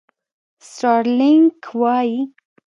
سټارلېنک 0.71 1.59
وایي. 1.79 2.19